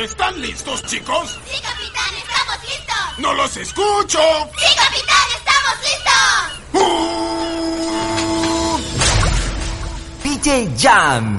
[0.00, 1.38] ¿Están listos, chicos?
[1.46, 2.96] Sí, capitán, estamos listos.
[3.18, 4.18] ¡No los escucho!
[4.56, 6.14] Sí, capitán, estamos listos.
[6.72, 8.80] ¡Uh!
[10.24, 11.36] DJ Jam.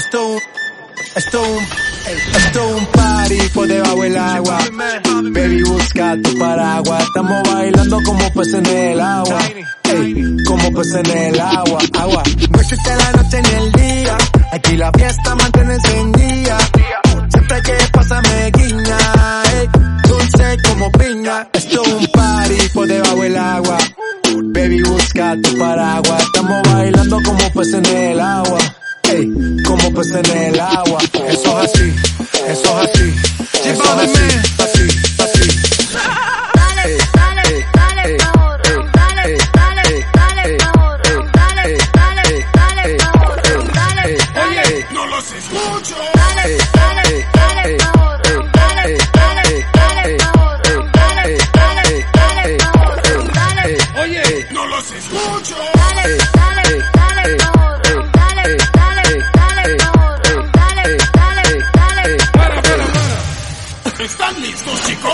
[0.00, 0.38] Esto un,
[1.14, 1.66] esto un,
[2.34, 4.58] esto un party por debajo del agua.
[5.30, 7.02] Baby, busca tu paraguas.
[7.02, 9.38] Estamos bailando como peces en el agua.
[9.84, 12.22] Ey, como peces en el agua, agua.
[12.50, 14.16] No existe la noche ni el día.
[14.52, 16.58] Aquí la fiesta mantiene encendida.
[17.28, 18.98] Siempre que pasa me guiña.
[19.52, 19.68] Ey,
[20.08, 21.46] dulce como piña.
[21.52, 23.76] Esto un party por debajo del agua.
[24.44, 26.22] Baby, busca tu paraguas.
[26.22, 28.58] Estamos bailando como peces en el agua.
[29.10, 29.32] Ey,
[29.66, 30.98] como pez en el agua.
[31.28, 31.94] Eso es así,
[32.46, 33.14] eso es así.
[33.64, 34.28] Eso es así,
[34.62, 34.86] así,
[35.18, 35.46] así.
[36.54, 38.72] Dale, dale, dale, duro.
[38.92, 41.12] Dale, dale, dale, duro.
[41.32, 43.64] Dale, dale, dale, duro.
[43.74, 45.96] Dale, dale, ¡No los escucho!
[46.14, 48.32] dale, dale, dale, duro.
[48.52, 50.90] Dale, dale, dale, duro.
[50.92, 53.24] Dale, dale, dale, duro.
[53.34, 54.46] Dale, ¡Oye!
[54.52, 55.56] ¡No los escucho!
[55.74, 57.59] dale, dale, dale.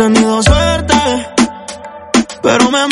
[0.00, 0.94] tenido suerte.
[2.42, 2.86] Pero me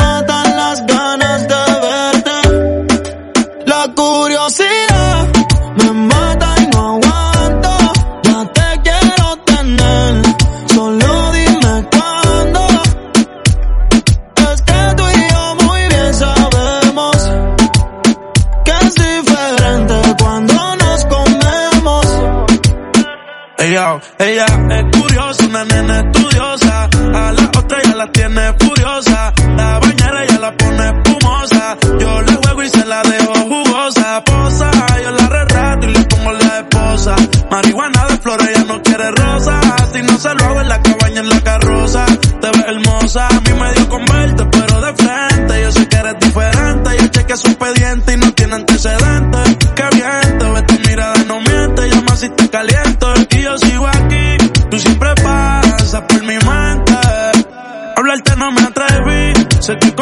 [59.68, 59.94] Se te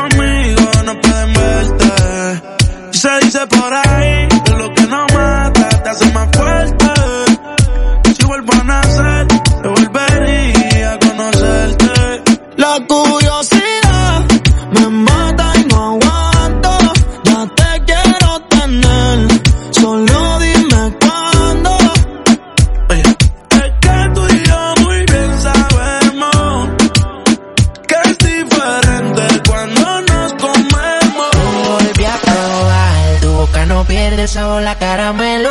[34.26, 35.50] sabor, la caramelo.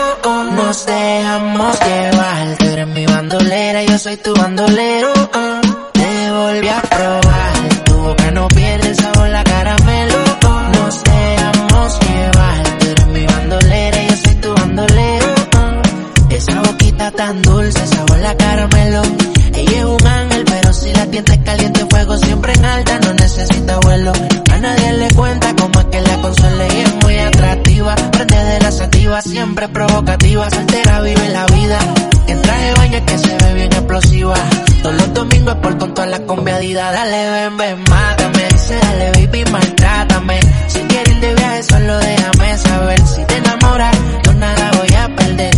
[0.56, 5.10] Nos dejamos llevar, tú eres mi bandolera, yo soy tu bandolero.
[5.34, 5.62] ah.
[5.94, 10.18] Te volví a probar, tu boca no pierde sabor, la caramelo.
[10.74, 15.26] Nos dejamos llevar, tú eres mi bandolera, yo soy tu bandolero.
[15.56, 15.82] ah.
[16.30, 19.02] Esa boquita tan dulce, sabor la caramelo.
[19.54, 23.80] Ella es un ángel, pero si la ardiente, caliente, fuego siempre en alta, no necesita
[23.80, 24.12] vuelo.
[24.52, 25.45] A nadie le cuenta
[29.22, 31.80] siempre provocativa, soltera vive la vida.
[32.28, 34.36] En traje baño que se ve bien explosiva.
[34.82, 36.92] Todos los domingos por con toda la conviadida.
[36.92, 38.48] Dale, ven, ven, mátame.
[38.52, 40.40] Dice, dale, baby, maltrátame.
[40.68, 43.08] Si quieres ir de viaje, solo déjame saber.
[43.08, 45.56] Si te enamoras, yo nada voy a perder.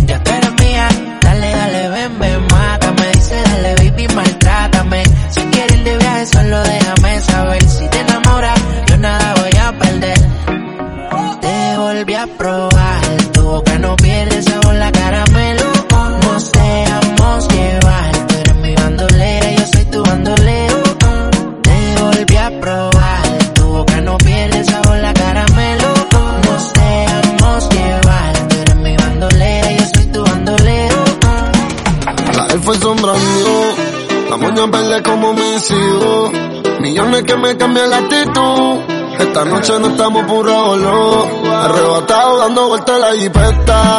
[36.87, 38.79] Millones que me cambian la actitud.
[39.19, 41.51] Esta noche no estamos puro no.
[41.53, 43.97] Arrebatado dando vueltas la jipeta.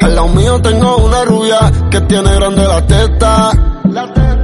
[0.00, 3.50] Al lado mío tengo una rubia que tiene grande la teta.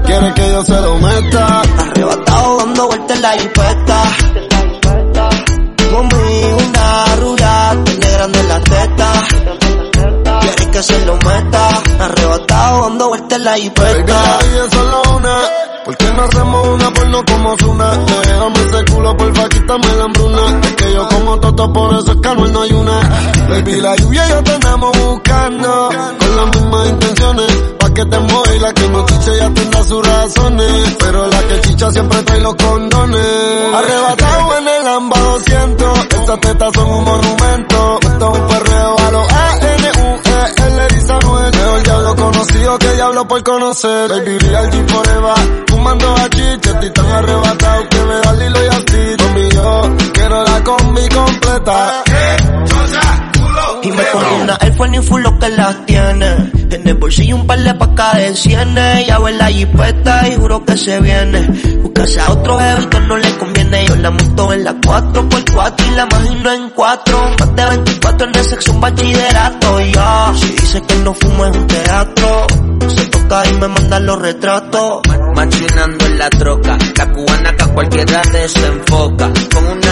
[0.05, 1.63] Quiere que yo se lo meta.
[1.77, 4.03] Arrebatado dando vueltas la jipeta.
[5.91, 9.13] Conmigo una rubia, tiene grande la teta.
[10.41, 11.69] Quiere que se lo meta.
[11.99, 14.05] Arrebatado dando vueltas la Baby, jipeta.
[14.07, 15.37] la vida es solo una.
[15.87, 17.91] ¿Por qué no hacemos una porno como una?
[17.97, 20.61] Déjame ese culo, porfa, quítame la hambruna.
[20.65, 23.01] Es que yo como toto, por eso es que Anuel no hay una.
[23.49, 25.89] Baby, la lluvia y yo te andamos buscando.
[26.19, 27.53] Con las mismas intenciones.
[27.79, 30.97] Pa' que te mueva y la que no chicha ya tendrá sus razones.
[30.99, 33.75] Pero la que chicha siempre trae los condones.
[33.77, 35.99] Arrebatado en el AMBA 200.
[36.21, 37.99] Esas tetas son un monumento.
[38.03, 38.96] Esto es un perreo
[43.17, 44.11] que diablo por conocer.
[44.11, 45.65] Baby, real G forever.
[45.69, 49.17] Fumando aquí, estoy tan arrebatado que me da Lilo y así.
[49.19, 52.03] Mami, yo quiero la combi completa.
[53.83, 56.27] Y me pongo una iPhone y full lo que las tiene.
[56.71, 59.07] En el bolsillo un par de pacas de cienes.
[59.07, 61.47] Ya ve la jipeta y juro que se viene.
[61.83, 63.56] Buscarse a otro jevito no le conviene.
[63.89, 67.19] Yo la monto en la 4x4 y la imagino en 4.
[67.39, 69.81] Más de 24 en un bachillerato.
[69.81, 72.47] Ya, si dice que no fumo es un teatro.
[72.89, 75.01] Se toca y me manda los retratos.
[75.35, 79.33] Machinando en la troca, la cubana que a cualquiera desenfoca.
[79.53, 79.86] Con que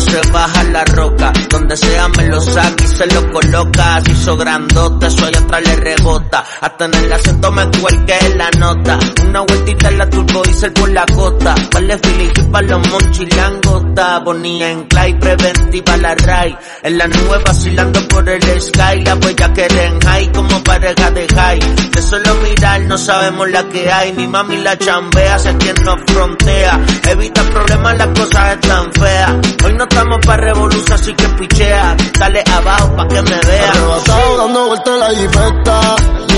[0.00, 1.32] se baja la roca.
[1.48, 3.96] Donde sea me lo saca y se lo coloca.
[3.96, 6.44] Así hizo grandote, allá atrás le rebota.
[6.60, 8.98] Hasta en el acento me cuelque la nota.
[9.24, 11.54] Una vueltita en la turbo diesel por la costa.
[11.72, 14.18] Vale Philly para los monchilangota.
[14.20, 16.56] Bonía en clay, preventiva la ray.
[16.82, 19.02] En la nube vacilando por el sky.
[19.04, 21.60] La huella que en high como pareja de high.
[21.90, 24.12] De solo mirar no sabemos la que hay.
[24.12, 26.80] Mi mami la chambea, sé quien nos frontea.
[27.08, 29.34] Evita problemas, las cosas están feas.
[29.64, 31.96] Hoy no estamos para revolución, así que pichea.
[32.18, 33.70] Dale abajo pa' que me vea.
[33.70, 36.29] Arrebatado dando vueltas la jipeta.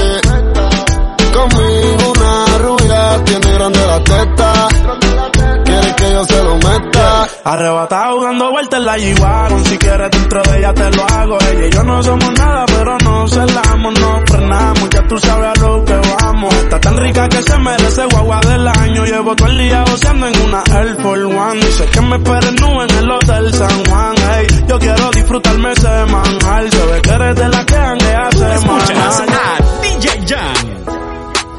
[7.45, 11.67] Arrebatado dando vueltas en la G-Wagon Si quieres dentro de ella te lo hago Ella
[11.67, 15.85] y yo no somos nada pero no celamos No frenamos, ya tú sabes a lo
[15.85, 19.85] que vamos Está tan rica que se merece guagua del año Llevo todo el día
[19.89, 23.85] goceando en una Air Force One Dice que me esperen nube en el Hotel San
[23.87, 28.29] Juan Ey, Yo quiero disfrutarme ese manjar Se ve que eres de la que hanguea
[28.29, 30.73] Escuchas semana a DJ Jan.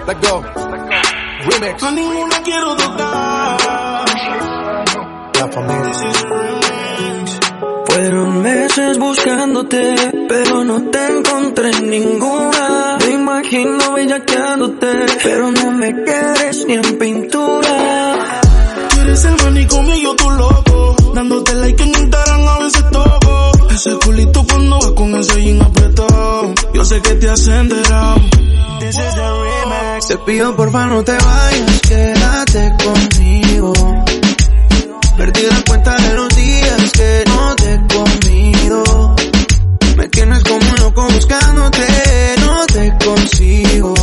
[0.05, 0.43] Let's go.
[1.45, 1.83] Remix.
[1.83, 3.62] A ninguna quiero tocar.
[7.85, 9.93] Fueron meses buscándote,
[10.27, 12.97] pero no te encontré en ninguna.
[12.99, 14.87] Me imagino bellaqueándote,
[15.21, 18.15] pero no me quieres ni en pintura.
[18.89, 20.95] Tú eres el manicomio y yo tu loco.
[21.13, 23.51] Dándote like en Instagram a veces toco.
[23.69, 26.53] Ese culito cuando vas con ese jean apretado.
[26.73, 28.15] Yo sé que te has enterado.
[28.79, 30.07] This is the remix.
[30.07, 33.73] Te pido porfa no te vayas, quédate conmigo.
[35.17, 39.15] Perdí la cuenta de los días que no te he comido.
[39.95, 41.87] Me tienes como un loco buscándote,
[42.39, 43.93] no te consigo.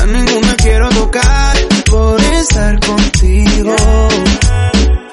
[0.00, 1.56] A ninguna quiero tocar
[1.90, 3.76] por estar contigo.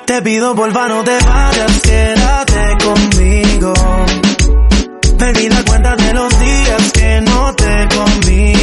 [0.05, 3.73] Te pido porfa no te vayas, quédate conmigo.
[5.17, 8.60] Perdí la cuenta de los días que no te he.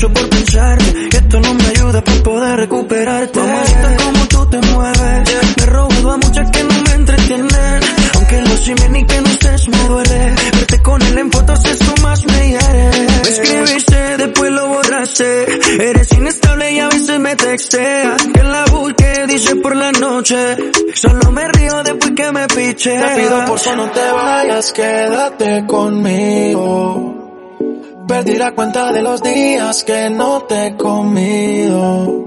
[0.00, 0.84] Mucho por pensarte.
[1.12, 3.40] Y esto no me ayuda para poder recuperarte.
[3.40, 5.30] Mamacita, como tú te mueves.
[5.56, 7.80] Me he robado a muchas que no me entretienen.
[8.14, 10.34] Aunque lo simen y que no estés me duele.
[10.54, 12.90] Verte con él en fotos eso más me hiere.
[13.22, 15.90] Me escribiste, después lo borraste.
[15.90, 18.22] Eres inestable y a veces me texteas.
[18.32, 20.56] Que la busque, dice por la noche.
[20.94, 22.98] Solo me río después que me piche.
[22.98, 27.20] Te pido por favor no te vayas, quédate conmigo.
[28.10, 32.26] Perdí la cuenta de los días que no te he comido.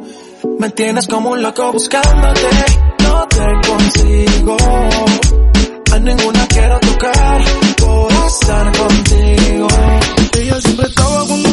[0.58, 2.48] Me tienes como un loco buscándote,
[3.04, 4.56] no te consigo.
[5.92, 7.42] A ninguna quiero tocar,
[7.76, 9.68] por estar contigo.
[10.40, 11.53] Ella siempre estaba cuando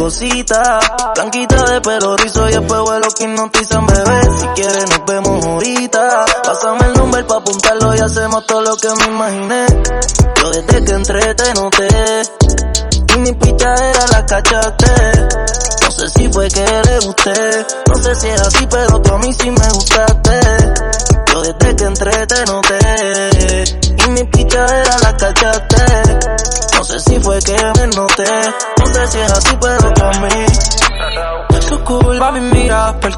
[0.00, 0.90] Cositas.
[1.14, 3.86] Blanquita de pelo rizo y después vuelo que hipnotizan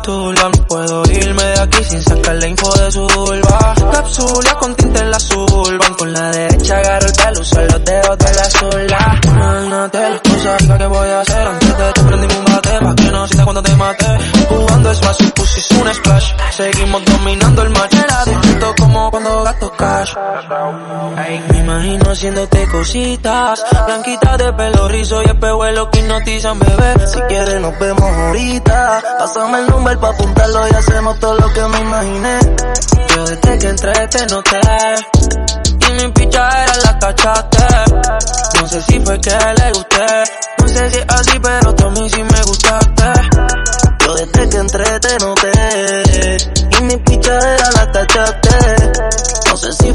[0.04, 3.74] No puedo irme de aquí sin sacar la info de su vulva.
[3.92, 5.18] Cápsula con tinte en la
[5.78, 9.20] Van con la derecha, agarro el pelo Uso los dedos de la sola.
[9.22, 13.10] Imagínate las cosas que voy a hacer Antes de te prendí un bate Pa' que
[13.12, 14.06] no sienta cuando te mate
[14.48, 16.32] Jugando es fácil, pusiste un splash.
[16.50, 17.94] Seguimos dominando el match
[19.82, 20.14] cash.
[21.50, 23.64] Me imagino haciéndote cositas.
[23.86, 27.06] Blanquita de pelo rizo y espejuelo que hipnotizan bebé.
[27.06, 29.02] Si quieres nos vemos ahorita.
[29.18, 32.38] Pásame el número pa' apuntarlo y hacemos todo lo que me imaginé.
[33.14, 34.60] Yo desde que entré te noté
[35.88, 37.66] Y mi picha era la cachaste.
[38.60, 40.06] No sé si fue que le gusté
[40.58, 42.91] No sé si es así pero mí sí me gustaste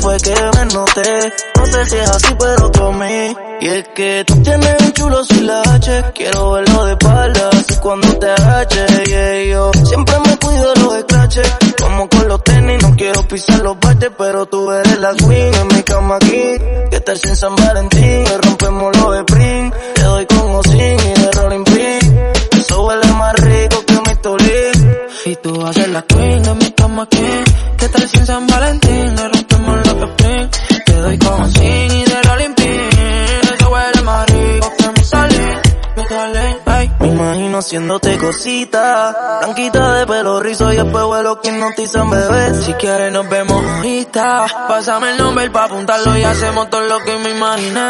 [0.08, 1.34] fue que me noté.
[1.58, 2.94] No sé si es así pero tú
[3.60, 6.04] Y es que tú tienes un chulo sin la H.
[6.16, 11.00] Quiero verlo de espalda Así cuando te agaches yeah, yo Siempre me cuido de los
[11.02, 15.54] scratches Como con los tenis No quiero pisar los baches Pero tú eres la queen
[15.56, 16.44] En mi cama aquí.
[16.92, 21.32] Que tal sin San Valentín Le rompemos los spring Te doy con o Y de
[21.34, 22.20] rolling pin
[22.58, 27.04] Eso huele más rico que mi tolín Y tú ser la queen de mi cama
[27.04, 27.28] aquí
[27.78, 28.87] Que tal sin San Valentín
[37.68, 42.54] haciéndote cositas Blanquita de pelo rizo y después vuelo que hipnotizan bebé.
[42.54, 47.18] Si quieres nos vemos ahorita Pásame el nombre pa' apuntarlo y hacemos todo lo que
[47.18, 47.90] me imaginé